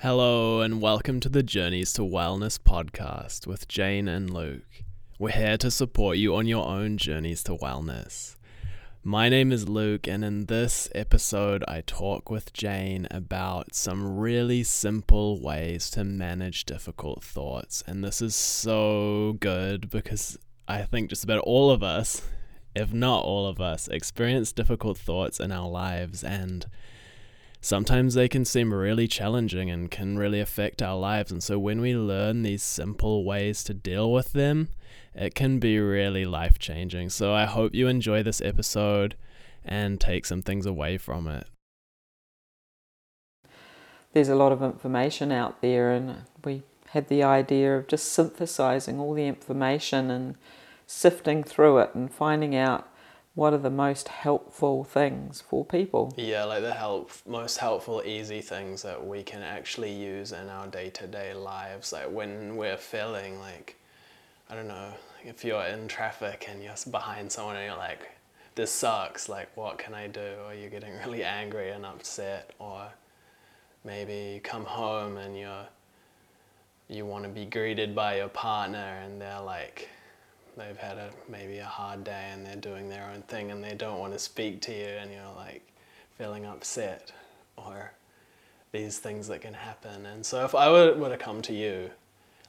[0.00, 4.84] Hello, and welcome to the Journeys to Wellness podcast with Jane and Luke.
[5.18, 8.36] We're here to support you on your own journeys to wellness.
[9.02, 14.62] My name is Luke, and in this episode, I talk with Jane about some really
[14.62, 17.82] simple ways to manage difficult thoughts.
[17.84, 22.22] And this is so good because I think just about all of us,
[22.72, 26.22] if not all of us, experience difficult thoughts in our lives.
[26.22, 26.66] And
[27.60, 31.32] sometimes they can seem really challenging and can really affect our lives.
[31.32, 34.68] And so when we learn these simple ways to deal with them,
[35.14, 37.10] it can be really life changing.
[37.10, 39.16] So I hope you enjoy this episode
[39.64, 41.46] and take some things away from it.
[44.12, 48.98] There's a lot of information out there, and we had the idea of just synthesizing
[48.98, 50.36] all the information and
[50.86, 52.88] sifting through it and finding out
[53.38, 56.12] what are the most helpful things for people.
[56.16, 60.66] Yeah, like the help most helpful easy things that we can actually use in our
[60.66, 63.76] day-to-day lives like when we're feeling like
[64.50, 64.92] I don't know,
[65.24, 68.10] if you're in traffic and you're behind someone and you're like,
[68.56, 70.32] this sucks, like, what can I do?
[70.44, 72.88] Or you're getting really angry and upset, or
[73.84, 75.66] maybe you come home and you're,
[76.88, 79.90] you want to be greeted by your partner and they're like,
[80.58, 83.74] they've had a maybe a hard day and they're doing their own thing and they
[83.74, 85.62] don't want to speak to you and you're like
[86.16, 87.12] feeling upset
[87.56, 87.92] or
[88.72, 90.06] these things that can happen.
[90.06, 91.90] And so if I were, were to come to you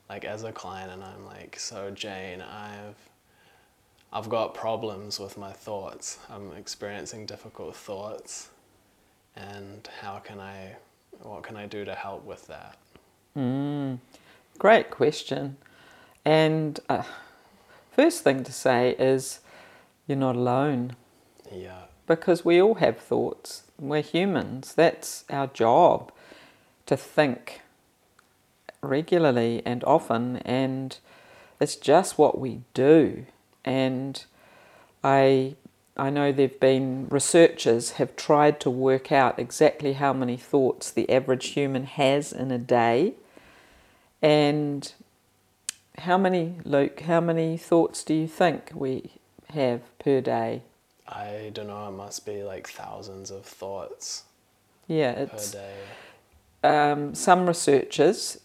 [0.10, 2.96] like as a client and I'm like, so Jane, I've
[4.12, 6.18] I've got problems with my thoughts.
[6.32, 8.50] I'm experiencing difficult thoughts
[9.36, 10.76] and how can I
[11.22, 12.78] what can I do to help with that?
[13.38, 14.00] Mm,
[14.58, 15.58] great question.
[16.26, 17.04] And uh,
[18.00, 19.42] first thing to say is
[20.08, 20.95] you're not alone.
[21.52, 21.83] Yeah.
[22.08, 23.64] Because we all have thoughts.
[23.78, 24.73] We're humans.
[24.73, 26.14] That's our job
[26.86, 27.59] to think
[28.81, 30.97] regularly and often, and
[31.59, 33.25] it's just what we do.
[33.66, 34.23] And
[35.03, 35.56] I
[35.97, 41.09] I know there've been researchers have tried to work out exactly how many thoughts the
[41.09, 43.16] average human has in a day.
[44.22, 44.94] And
[46.00, 49.12] how many, Luke, how many thoughts do you think we
[49.54, 50.64] have per day?
[51.08, 54.24] I don't know, it must be like thousands of thoughts
[54.88, 55.74] yeah, it's, per day.
[56.92, 58.40] Um, some researchers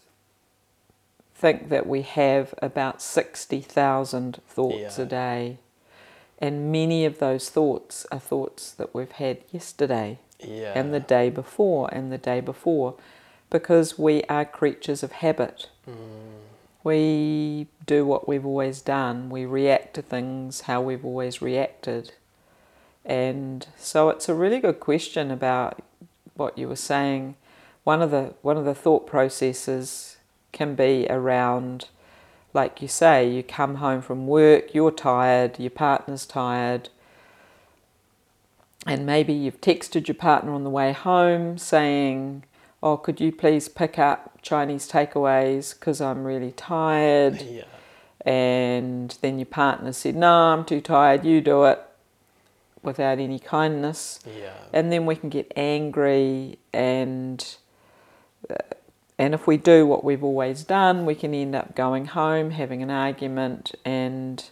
[1.35, 5.03] think that we have about 60,000 thoughts Yeah.
[5.03, 5.57] a day.
[6.39, 10.73] And many of those thoughts are thoughts that we've had yesterday Yeah.
[10.75, 12.95] and the day before and the day before
[13.49, 15.69] because we are creatures of habit.
[15.87, 15.93] Mm,
[16.85, 22.13] We do what we've always done, we react to things how we've always reacted.
[23.03, 25.81] And so it's a really good question about
[26.35, 27.37] what you were saying.
[27.83, 30.17] One of the one of the thought processes
[30.51, 31.87] can be around
[32.53, 36.89] like you say, you come home from work, you're tired, your partner's tired,
[38.85, 42.43] and maybe you've texted your partner on the way home saying,
[42.85, 47.41] Oh, could you please pick up Chinese takeaways because I'm really tired?
[47.49, 47.63] yeah.
[48.23, 51.81] And then your partner said, No, I'm too tired, you do it
[52.83, 54.19] without any kindness.
[54.23, 54.53] Yeah.
[54.71, 57.57] And then we can get angry and
[58.47, 58.57] uh,
[59.17, 62.83] and if we do what we've always done, we can end up going home, having
[62.83, 64.47] an argument, and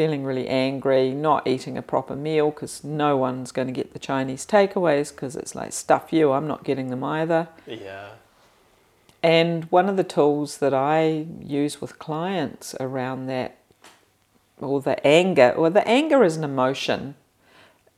[0.00, 3.98] feeling really angry, not eating a proper meal because no one's going to get the
[3.98, 7.48] Chinese takeaways because it's like, stuff you, I'm not getting them either.
[7.66, 8.12] Yeah.
[9.22, 13.58] And one of the tools that I use with clients around that,
[14.58, 17.14] or the anger, or the anger is an emotion,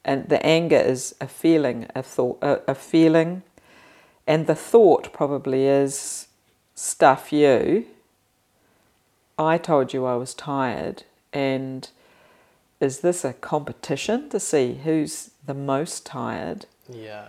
[0.05, 3.45] and the anger is a feeling, a thought, a, a feeling,
[4.27, 6.27] and the thought probably is
[6.75, 7.87] stuff you.
[9.39, 11.89] I told you I was tired, and
[12.81, 16.67] is this a competition to see who's the most tired?
[16.89, 17.29] Yeah.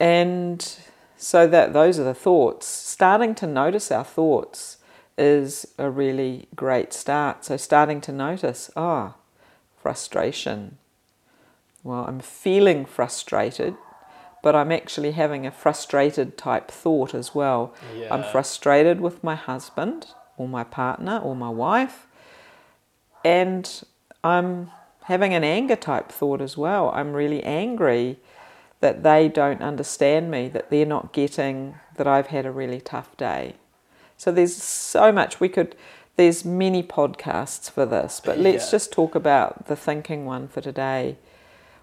[0.00, 0.76] And
[1.16, 2.66] so that those are the thoughts.
[2.66, 4.78] Starting to notice our thoughts
[5.16, 7.44] is a really great start.
[7.44, 9.14] So starting to notice, ah,
[9.80, 10.78] frustration.
[11.82, 13.76] Well, I'm feeling frustrated,
[14.42, 17.72] but I'm actually having a frustrated type thought as well.
[17.96, 18.12] Yeah.
[18.12, 22.06] I'm frustrated with my husband or my partner or my wife,
[23.26, 23.82] and
[24.22, 24.70] I'm
[25.02, 26.92] having an anger type thought as well.
[26.94, 28.18] I'm really angry
[28.78, 33.16] that they don't understand me, that they're not getting that I've had a really tough
[33.16, 33.56] day.
[34.16, 35.74] So there's so much we could,
[36.14, 38.70] there's many podcasts for this, but let's Yeah.
[38.70, 41.16] just talk about the thinking one for today.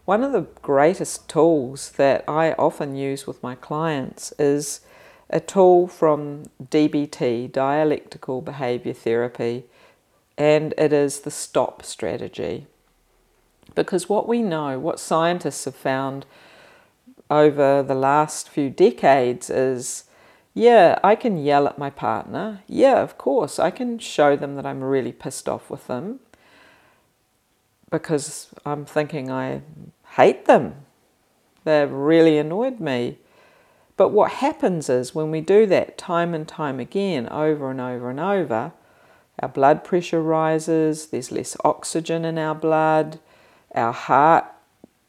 [0.06, 4.80] One of the greatest tools that I often use with my clients is
[5.30, 9.66] a tool from DBT, dialectical behavior therapy,
[10.38, 12.68] and it is the stop strategy.
[13.76, 16.26] Because what we know, what scientists have found
[17.30, 20.06] over the last few decades is
[20.54, 22.62] yeah, I can yell at my partner.
[22.68, 26.20] Yeah, of course, I can show them that I'm really pissed off with them
[27.90, 29.62] because I'm thinking I
[30.16, 30.76] hate them.
[31.64, 33.18] They've really annoyed me.
[33.98, 38.10] But what happens is when we do that time and time again, over and over
[38.10, 38.74] and over,
[39.42, 43.20] our blood pressure rises, there's less oxygen in our blood,
[43.74, 44.46] our heart,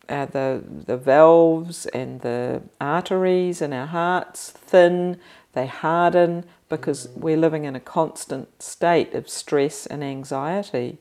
[0.08, 5.18] uh, the, the valves and the arteries in our hearts thin,
[5.52, 7.18] they harden because mm.
[7.18, 10.98] we're living in a constant state of stress and anxiety.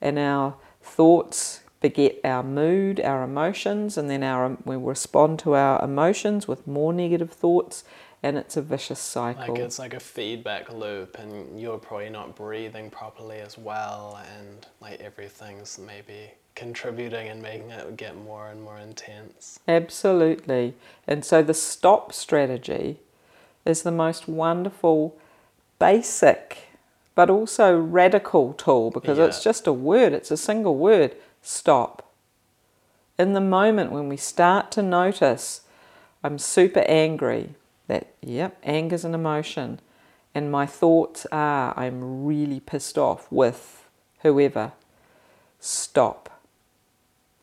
[0.00, 5.82] And our thoughts beget our mood, our emotions, and then our we respond to our
[5.84, 7.84] emotions with more negative thoughts,
[8.22, 9.54] and it's a vicious cycle.
[9.54, 14.66] Like it's like a feedback loop, and you're probably not breathing properly as well, and
[14.80, 19.60] like everything's maybe contributing and making it get more and more intense.
[19.68, 20.74] Absolutely,
[21.06, 22.98] and so the stop strategy
[23.64, 25.16] is the most wonderful,
[25.78, 26.58] basic.
[27.14, 29.24] But also radical tool because yeah.
[29.24, 32.12] it's just a word, it's a single word stop.
[33.18, 35.62] In the moment when we start to notice,
[36.22, 37.54] I'm super angry,
[37.88, 39.80] that, yep, anger's an emotion,
[40.34, 43.88] and my thoughts are, I'm really pissed off with
[44.20, 44.72] whoever,
[45.60, 46.40] stop.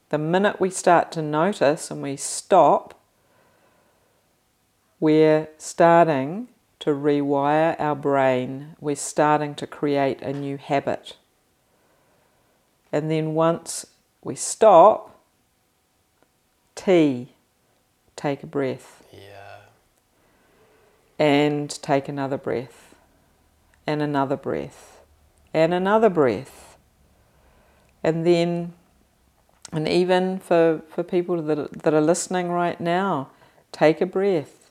[0.10, 3.00] The minute we start to notice and we stop,
[5.00, 6.50] we're starting
[6.80, 11.16] to rewire our brain, we're starting to create a new habit.
[12.92, 13.88] And then once
[14.24, 15.20] we stop,
[16.76, 17.30] T,
[18.16, 19.04] take a breath.
[19.12, 19.43] Yeah.
[21.24, 22.96] And take another breath.
[23.88, 25.00] And another breath.
[25.54, 26.78] And another breath.
[28.04, 28.74] And then,
[29.72, 33.30] and even for, for people that, that are listening right now,
[33.72, 34.70] take a breath.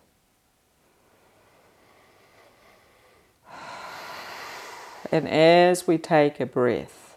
[5.11, 7.17] And as we take a breath,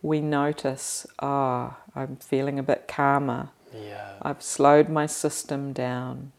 [0.00, 3.48] we notice, ah, oh, I'm feeling a bit calmer.
[3.74, 4.12] Yeah.
[4.22, 6.30] I've slowed my system down.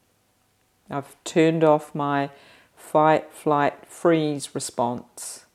[0.90, 2.30] I've turned off my
[2.76, 5.46] fight, flight, freeze response.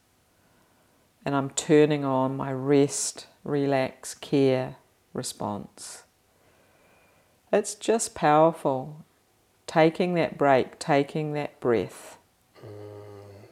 [1.25, 4.77] And I'm turning on my rest, relax, care
[5.13, 6.05] response.
[7.53, 9.05] It's just powerful.
[9.67, 12.19] Taking that break, taking that breath.
[12.65, 12.71] Mm,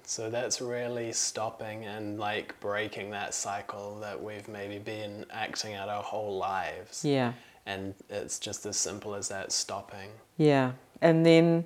[0.05, 5.89] so that's really stopping and like breaking that cycle that we've maybe been acting out
[5.89, 7.05] our whole lives.
[7.05, 7.35] Yeah.
[7.67, 10.09] And it's just as simple as that stopping.
[10.39, 10.73] Yeah.
[11.01, 11.65] And then,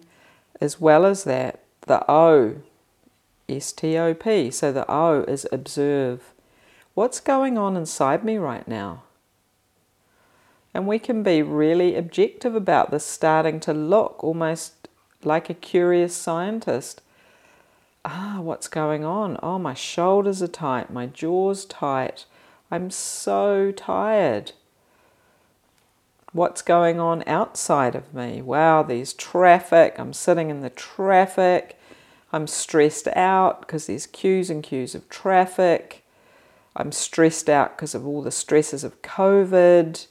[0.61, 2.57] as well as that, the O,
[3.49, 4.51] S T O P.
[4.51, 6.33] So the O is observe.
[6.95, 9.03] What's going on inside me right now?
[10.75, 14.89] And we can be really objective about this, starting to look almost
[15.23, 17.03] like a curious scientist
[18.05, 19.39] ah, what's going on?
[19.43, 22.27] Oh, my shoulders are tight, my jaw's tight.
[22.71, 24.53] I'm so tired.
[26.33, 28.41] What's going on outside of me?
[28.41, 29.97] Wow, there's traffic.
[29.99, 31.79] I'm sitting in the traffic.
[32.33, 36.03] I'm stressed out because there's queues and queues of traffic.
[36.75, 40.07] I'm stressed out because of all the stresses of COVID.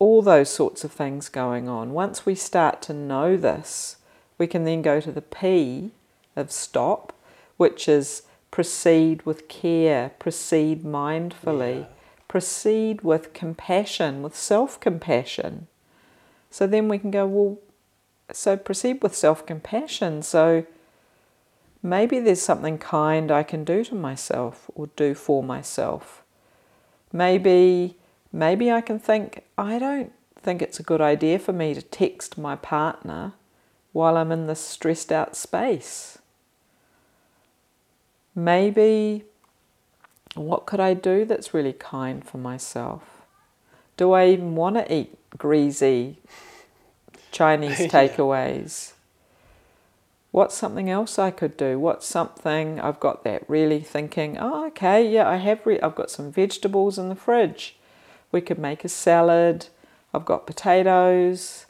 [0.00, 1.92] All those sorts of things going on.
[1.92, 3.96] Once we start to know this,
[4.38, 5.92] we can then go to the P
[6.34, 7.12] of stop,
[7.58, 11.86] which is proceed with care, proceed mindfully, yeah.
[12.30, 15.66] Proceed with compassion, with self compassion.
[16.48, 17.58] So then we can go, well,
[18.32, 20.22] so proceed with self compassion.
[20.22, 20.64] So
[21.82, 26.22] maybe there's something kind I can do to myself or do for myself.
[27.12, 27.96] Maybe
[28.32, 32.38] maybe I can think I don't think it's a good idea for me to text
[32.38, 33.32] my partner
[33.92, 36.20] while I'm in this stressed out space
[38.34, 39.24] maybe
[40.34, 43.02] what could I do that's really kind for myself?
[43.96, 46.18] Do I even want to eat greasy
[47.32, 48.92] Chinese takeaways?
[50.30, 51.78] What's something else I could do?
[51.78, 56.10] What's something I've got that really thinking, oh, okay, yeah, I have, re- I've got
[56.10, 57.76] some vegetables in the fridge.
[58.30, 59.66] We could make a salad.
[60.14, 61.66] I've got potatoes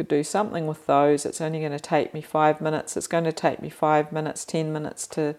[0.00, 1.26] could do something with those.
[1.26, 2.96] It's only going to take me five minutes.
[2.96, 5.36] It's going to take me five minutes, ten minutes to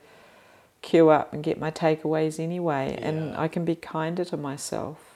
[0.81, 2.97] queue up and get my takeaways anyway.
[2.99, 3.07] Yeah.
[3.07, 5.11] And I can be kinder to myself.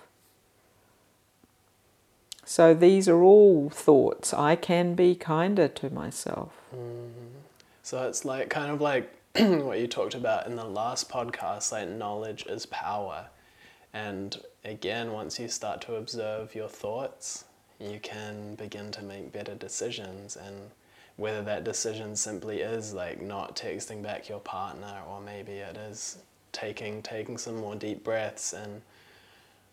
[2.45, 4.34] So these are all thoughts.
[4.34, 6.53] I can be kinder to myself.
[6.74, 7.39] Mm-hmm.
[7.81, 11.89] So it's like kind of like what you talked about in the last podcast, like
[11.89, 13.27] knowledge is power.
[13.93, 17.45] And again, once you start to observe your thoughts,
[17.79, 20.38] you can begin to make better decisions.
[20.38, 20.72] And
[21.17, 26.17] whether that decision simply is like not texting back your partner, or maybe it is
[26.51, 28.81] taking taking some more deep breaths and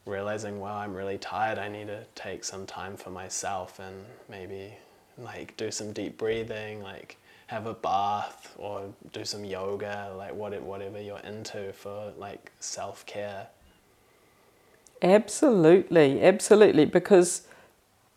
[0.06, 1.58] realizing, wow, I'm really tired.
[1.58, 4.74] I need to take some time for myself and maybe
[5.18, 7.16] like do some deep breathing, like
[7.48, 13.04] have a bath or do some yoga, like what whatever you're into for like self
[13.06, 13.48] care.
[15.02, 16.84] Absolutely, absolutely.
[16.84, 17.42] Because,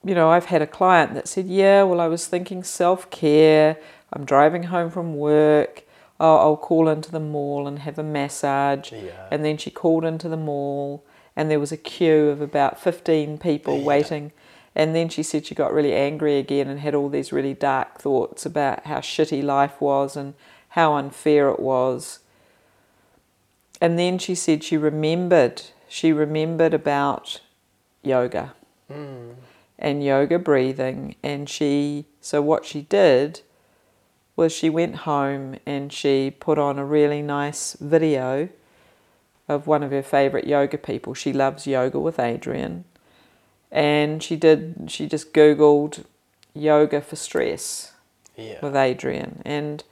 [0.05, 3.77] you know, I've had a client that said, Yeah, well, I was thinking self care.
[4.13, 5.83] I'm driving home from work.
[6.19, 8.91] Oh, I'll call into the mall and have a massage.
[8.91, 9.27] Yeah.
[9.31, 11.03] And then she called into the mall,
[11.35, 13.83] and there was a queue of about 15 people Yeah.
[13.85, 14.31] waiting.
[14.75, 17.99] And then she said she got really angry again and had all these really dark
[17.99, 20.33] thoughts about how shitty life was and
[20.69, 22.19] how unfair it was.
[23.81, 27.41] And then she said she remembered, she remembered about
[28.03, 28.53] yoga
[28.91, 29.33] Mm.
[29.77, 31.15] And yoga breathing.
[31.23, 33.41] And she, so what she did
[34.35, 38.49] was she went home and she put on a really nice video
[39.47, 41.13] of one of her favorite yoga people.
[41.13, 42.83] She loves yoga with Adriene.
[43.71, 46.05] And she did, she just Googled
[46.53, 47.91] yoga for stress
[48.37, 48.59] Yeah.
[48.61, 49.83] with Adriene, and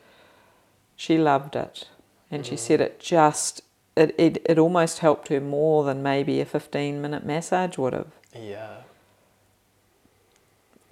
[0.96, 1.88] she loved it.
[2.32, 3.62] And she said it just
[3.96, 8.12] it, it it almost helped her more than maybe a fifteen minute massage would have.
[8.36, 8.78] Yeah.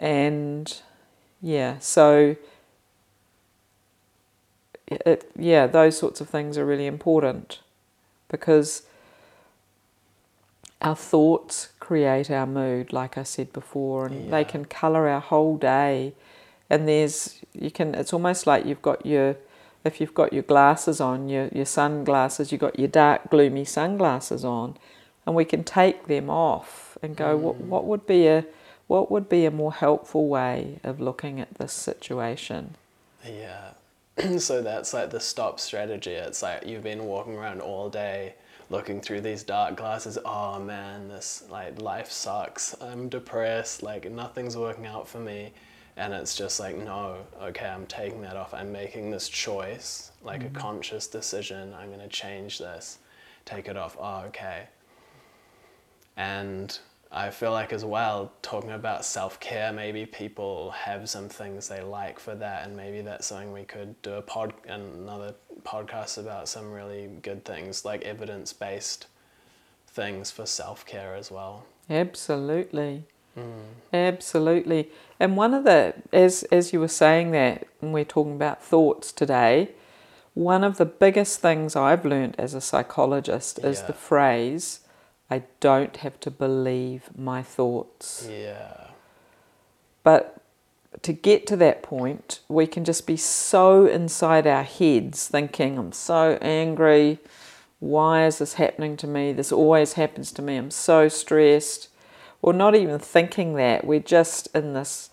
[0.01, 0.81] And
[1.41, 2.35] yeah, so
[4.87, 7.59] it yeah, those sorts of things are really important
[8.27, 8.83] because
[10.81, 14.31] our thoughts create our mood, like I said before, and Yeah.
[14.31, 16.13] they can colour our whole day.
[16.69, 19.35] And there's you can it's almost like you've got your
[19.83, 24.43] if you've got your glasses on, your your sunglasses, you've got your dark gloomy sunglasses
[24.43, 24.77] on,
[25.27, 27.65] and we can take them off and go, what mm.
[27.67, 28.45] what would be a
[28.91, 32.75] what would be a more helpful way of looking at this situation?
[33.25, 33.71] Yeah.
[34.37, 36.11] so that's like the stop strategy.
[36.11, 38.33] It's like you've been walking around all day
[38.69, 40.17] looking through these dark glasses.
[40.25, 42.75] Oh man, this like life sucks.
[42.81, 43.81] I'm depressed.
[43.81, 45.53] Like nothing's working out for me.
[45.95, 48.53] And it's just like, no, okay, I'm taking that off.
[48.53, 50.55] I'm making this choice, like a mm-hmm.
[50.55, 51.73] conscious decision.
[51.79, 52.97] I'm going to change this,
[53.45, 53.95] take it off.
[53.97, 54.67] Oh, okay.
[56.17, 56.77] And
[57.13, 61.81] I feel like as well, talking about self care, maybe people have some things they
[61.81, 66.47] like for that, and maybe that's something we could do a pod another podcast about
[66.47, 69.07] some really good things like evidence based
[69.87, 71.65] things for self care as well.
[71.89, 73.03] Absolutely.
[73.35, 73.61] Hmm.
[73.93, 74.89] Absolutely.
[75.19, 79.11] And one of the as as you were saying that and we're talking about thoughts
[79.11, 79.71] today,
[80.33, 83.87] one of the biggest things I've learned as a psychologist is Yeah.
[83.87, 84.80] the phrase
[85.31, 88.27] I don't have to believe my thoughts.
[88.29, 88.87] Yeah.
[90.03, 90.41] But
[91.03, 95.93] to get to that point, we can just be so inside our heads thinking, I'm
[95.93, 97.19] so angry.
[97.79, 99.31] Why is this happening to me?
[99.31, 100.57] This always happens to me.
[100.57, 101.87] I'm so stressed.
[102.41, 103.85] Or not even thinking that.
[103.85, 105.11] We're just in this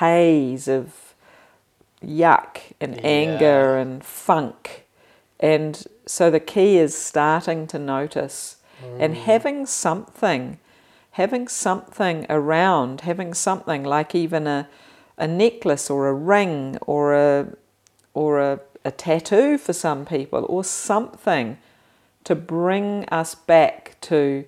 [0.00, 1.14] haze of
[2.04, 3.02] yuck and Yeah.
[3.04, 4.84] anger and funk.
[5.38, 8.56] And so the key is starting to notice
[8.98, 10.58] and having something,
[11.12, 14.68] having something around, having something like even a,
[15.16, 17.48] a necklace or a ring or a
[18.14, 21.58] or a, a tattoo for some people or something
[22.24, 24.44] to bring us back to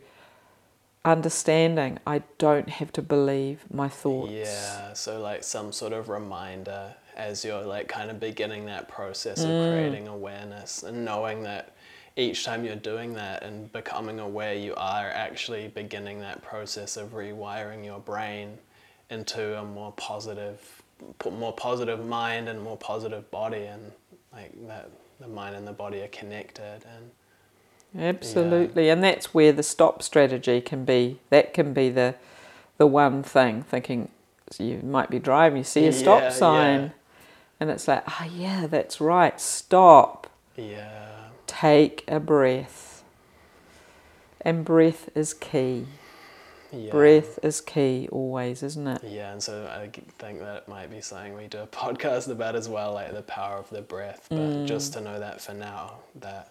[1.05, 4.33] understanding I don't have to believe my thoughts.
[4.33, 9.45] Yeah, so like some sort of reminder as you're like kind of beginning that process
[9.45, 9.45] Mm.
[9.45, 11.75] of creating awareness and knowing that
[12.17, 17.11] each time you're doing that and becoming aware, you are actually beginning that process of
[17.11, 18.59] rewiring your brain
[19.09, 20.83] into a more positive,
[21.31, 23.93] more positive mind and more positive body, and
[24.33, 24.91] like that
[25.21, 27.11] the mind and the body are connected and
[27.99, 31.19] Absolutely, and that's where the stop strategy can be.
[31.31, 32.15] That can be the
[32.79, 33.63] the one thing.
[33.63, 34.11] Thinking
[34.51, 36.89] so you might be driving, you see a stop Yeah, sign, yeah.
[37.59, 39.41] and it's like, oh yeah, that's right.
[39.41, 40.29] Stop.
[40.57, 41.20] yeah,
[41.61, 43.05] Take a breath.
[44.41, 45.85] And breath is key.
[46.73, 46.91] yeah.
[46.91, 49.05] Breath is key always, isn't it?
[49.05, 49.89] Yeah, and so I
[50.19, 53.21] think that it might be something we do a podcast about as well, like the
[53.21, 54.27] power of the breath.
[54.31, 54.67] But Mm.
[54.67, 56.49] just to know that for now, that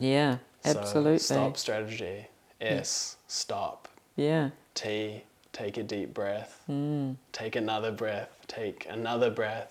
[0.00, 1.18] Yeah, so absolutely.
[1.18, 2.26] stop strategy.
[2.60, 3.86] S stop.
[4.16, 5.22] Yeah, T
[5.52, 7.14] take a deep breath, Mm.
[7.30, 9.70] take another breath, take another breath,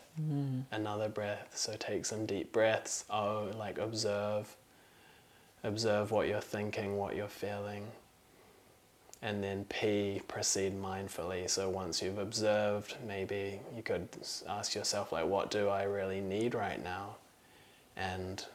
[0.72, 1.50] another breath.
[1.58, 3.04] So take some deep breaths.
[3.10, 4.56] Oh, like observe,
[5.68, 7.86] observe what you're thinking, what you're feeling.
[9.22, 11.50] And then P, proceed mindfully.
[11.50, 14.08] So once you've observed, maybe you could
[14.48, 17.16] ask yourself, like, what do I really need right now?
[17.96, 18.46] And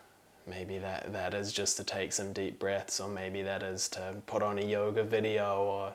[0.47, 4.17] maybe that, that is just to take some deep breaths, or maybe that is to
[4.27, 5.95] put on a yoga video, or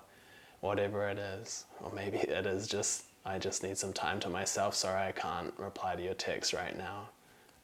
[0.59, 1.65] whatever it is.
[1.81, 5.53] Or maybe it is just, I just need some time to myself, sorry I can't
[5.57, 7.09] reply to your text right now,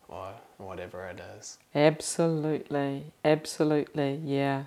[0.07, 1.57] or whatever it is.
[1.73, 4.63] Absolutely, absolutely, yeah,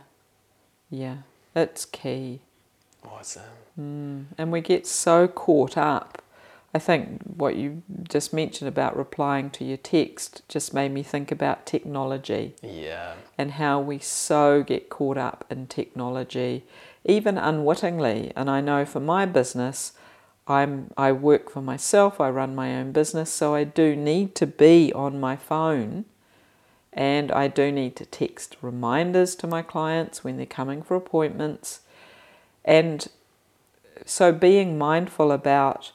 [0.91, 1.19] yeah.
[1.55, 2.41] It's key.
[3.05, 3.43] Awesome.
[3.81, 4.25] Mm.
[4.37, 6.23] And we get so caught up.
[6.75, 11.33] I think what you just mentioned about replying to your text just made me think
[11.33, 13.15] about technology Yeah.
[13.39, 16.65] and how we so get caught up in technology,
[17.07, 18.33] even unwittingly.
[18.37, 19.93] And I know for my business,
[20.49, 22.21] I'm I work for myself.
[22.21, 26.05] I run my own business, so I do need to be on my phone,
[26.93, 31.81] and I do need to text reminders to my clients when they're coming for appointments,
[32.65, 33.09] and
[34.05, 35.93] so being mindful about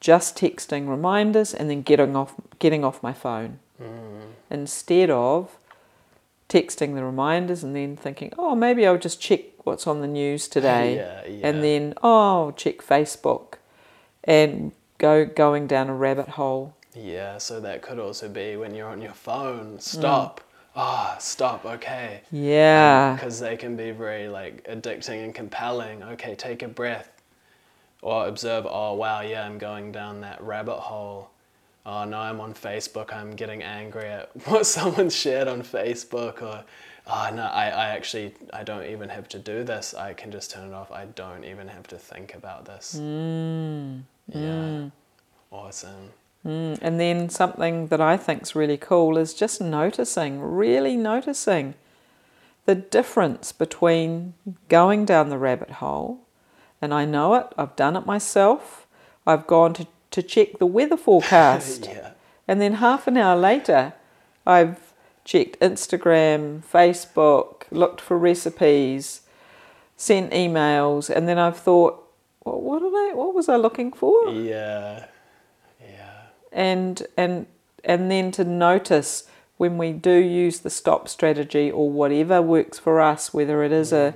[0.00, 4.20] just texting reminders and then getting off getting off my phone Mm.
[4.50, 5.56] instead of
[6.48, 10.46] texting the reminders and then thinking, oh, maybe I'll just check what's on the news
[10.46, 10.94] today,
[11.26, 11.48] Yeah, yeah.
[11.48, 13.54] and then oh, check Facebook,
[14.24, 16.74] and go going down a rabbit hole.
[16.94, 20.40] Yeah, so that could also be when you're on your phone, stop.
[20.76, 22.22] Ah, stop, okay.
[22.32, 26.02] Yeah, Because they can be very like addicting and compelling.
[26.02, 27.10] Okay, take a breath.
[28.02, 31.30] Or observe, oh wow, yeah, I'm going down that rabbit hole.
[31.86, 36.64] Oh no, I'm on Facebook, I'm getting angry at what someone shared on Facebook or
[37.06, 39.94] oh no, I, I actually I don't even have to do this.
[39.94, 40.90] I can just turn it off.
[40.92, 42.96] I don't even have to think about this.
[43.00, 44.90] mm, Yeah.
[45.50, 46.10] Awesome.
[46.44, 46.78] mm.
[46.82, 51.74] and then something that I think's really cool is just noticing, really noticing
[52.66, 54.34] the difference between
[54.68, 56.20] going down the rabbit hole,
[56.80, 57.46] and I know it.
[57.56, 58.86] I've done it myself.
[59.26, 61.86] I've gone to to check the weather forecast.
[61.90, 62.10] yeah.
[62.46, 63.94] And then half an hour later,
[64.46, 64.92] I've
[65.24, 69.22] checked Instagram, Facebook, looked for recipes,
[69.96, 72.03] sent emails, and then I've thought,
[72.44, 73.12] well, what did I?
[73.14, 74.30] What was I looking for?
[74.30, 75.06] Yeah.
[75.80, 76.12] Yeah.
[76.52, 77.46] And and
[77.84, 79.24] and then to notice
[79.56, 83.92] when we do use the stop strategy or whatever works for us, whether it is
[83.92, 84.14] a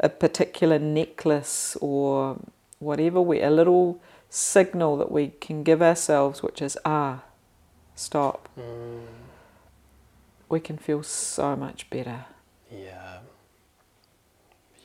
[0.00, 2.38] a particular necklace or
[2.78, 7.22] whatever, we a little signal that we can give ourselves, which is ah,
[7.94, 8.48] stop.
[8.58, 9.06] Mm,
[10.48, 12.26] we can feel so much better.
[12.70, 13.18] yeah.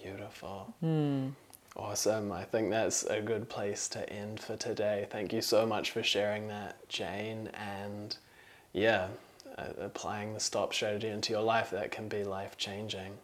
[0.01, 0.73] Beautiful.
[0.81, 1.29] Hmm.
[1.75, 2.31] Awesome.
[2.31, 5.07] I think that's a good place to end for today.
[5.09, 7.49] Thank you so much for sharing that, Jane.
[7.53, 8.15] And
[8.73, 9.07] yeah,
[9.57, 13.17] applying the stop strategy into your life, that can be life changing.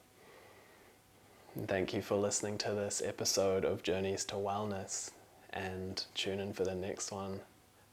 [1.67, 5.11] Thank you for listening to this episode of Journeys to Wellness.
[5.51, 7.41] And tune in for the next one.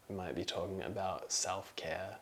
[0.08, 2.16] We might be talking about self care.